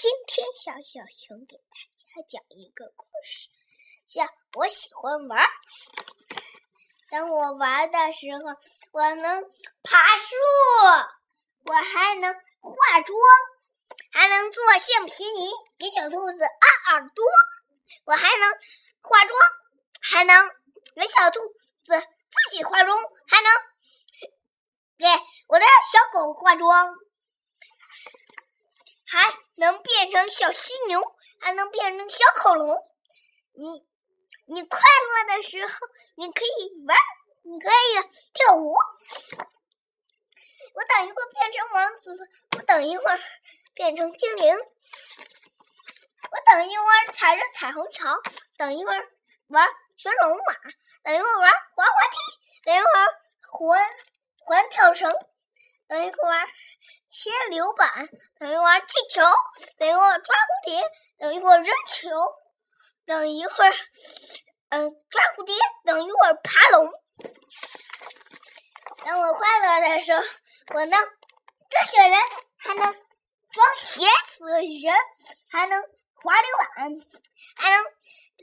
[0.00, 3.50] 今天小小熊给大家讲一个故事，
[4.06, 5.46] 叫我喜欢玩。
[7.10, 8.56] 当我玩的时候，
[8.92, 9.42] 我能
[9.82, 10.34] 爬树，
[11.66, 13.18] 我还能化妆，
[14.10, 17.22] 还能做橡皮泥给小兔子按耳朵，
[18.06, 18.50] 我还能
[19.02, 19.38] 化妆，
[20.00, 20.48] 还能
[20.94, 21.40] 给小兔
[21.84, 23.52] 子自己化妆，还能
[24.96, 25.04] 给
[25.48, 26.96] 我的小狗化妆。
[30.00, 30.98] 变成小犀牛，
[31.40, 32.74] 还能变成小恐龙。
[33.52, 33.86] 你，
[34.46, 35.72] 你快乐的时候，
[36.14, 36.96] 你可以玩，
[37.42, 38.72] 你可以跳舞。
[40.72, 42.16] 我等一会儿变成王子，
[42.56, 43.20] 我等一会儿
[43.74, 44.56] 变成精灵。
[44.56, 48.16] 我等一会儿踩着彩虹桥，
[48.56, 49.06] 等一会儿
[49.48, 50.54] 玩旋龙马，
[51.02, 52.16] 等一会儿玩滑滑梯，
[52.64, 53.06] 等一会儿
[53.50, 53.90] 环
[54.46, 55.14] 环跳绳，
[55.90, 56.46] 等一会儿。
[57.06, 58.08] 切流板，
[58.38, 59.20] 等一会儿气球，
[59.76, 60.80] 等一会儿抓蝴蝶，
[61.18, 62.08] 等一会儿扔球，
[63.04, 63.72] 等一会儿，
[64.68, 66.90] 嗯，抓蝴蝶，等一会儿爬龙。
[69.04, 70.22] 当我快乐的时候，
[70.74, 71.00] 我能
[71.68, 72.18] 堆雪人，
[72.58, 72.94] 还能
[73.50, 74.94] 装鞋子人，
[75.50, 75.82] 还能
[76.14, 76.68] 滑溜板，
[77.56, 77.84] 还能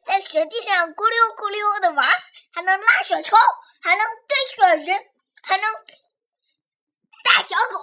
[0.06, 2.06] 在雪地上咕溜咕溜的玩，
[2.54, 3.38] 还能拉雪橇，
[3.82, 5.10] 还能堆雪人，
[5.44, 5.74] 还能。
[7.58, 7.74] 小狗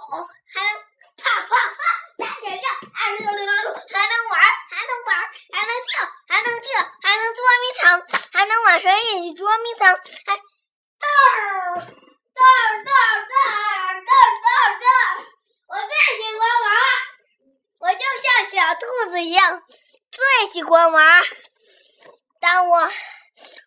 [0.53, 0.71] 还能
[1.17, 1.75] 啪啪啪
[2.17, 5.19] 大雪仗，啊溜溜溜，还能玩，还能玩，
[5.51, 8.01] 还能跳，还能跳，还能捉迷藏，
[8.31, 11.75] 还能晚上一起捉迷藏，还豆儿？
[11.75, 12.85] 豆儿？
[12.85, 13.27] 豆儿？
[13.99, 14.47] 豆豆豆
[14.79, 14.87] 豆，
[15.67, 16.71] 我最喜欢玩，
[17.79, 19.61] 我就像小兔子一样，
[20.09, 21.21] 最喜欢玩。
[22.39, 22.89] 当我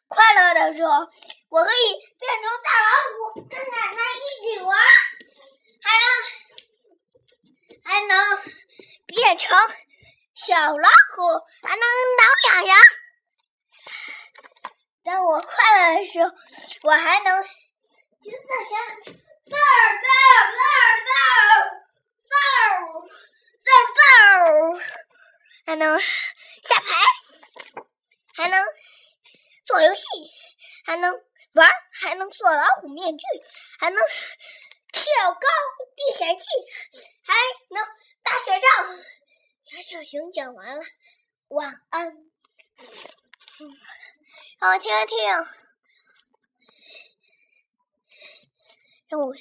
[0.09, 1.07] 快乐的时候，
[1.51, 4.75] 我可以变成大老虎，跟奶奶一起玩。
[7.85, 8.39] 还能
[9.07, 9.57] 变成
[10.47, 11.27] 小老虎，
[11.69, 12.23] 还能挠
[12.55, 12.79] 痒痒。
[15.03, 16.31] 当我快乐的时候，
[16.85, 17.43] 我还能
[18.23, 18.39] 金色
[18.71, 20.07] 响，嗖嗖
[20.55, 20.63] 嗖
[21.05, 21.11] 嗖
[22.23, 22.33] 嗖
[23.65, 23.69] 嗖
[24.77, 24.81] 嗖，
[25.67, 26.87] 还能下牌，
[28.37, 28.65] 还能
[29.67, 30.03] 做游戏，
[30.87, 31.13] 还能
[31.55, 31.69] 玩，
[32.01, 33.25] 还能做老虎面具，
[33.81, 34.01] 还能。
[34.91, 35.39] 跳高
[35.95, 36.45] 避险器，
[39.89, 40.85] 小熊讲完了，
[41.49, 42.13] 晚安。
[44.59, 45.17] 让我听听，
[49.09, 49.35] 让我。